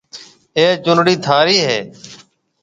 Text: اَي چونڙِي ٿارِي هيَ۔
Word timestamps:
اَي 0.57 0.65
چونڙِي 0.83 1.15
ٿارِي 1.25 1.57
هيَ۔ 1.67 1.77